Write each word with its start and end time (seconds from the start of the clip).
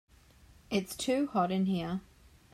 It's 0.71 0.95
too 0.97 1.27
hot 1.27 1.51
in 1.51 1.67
here. 1.67 2.01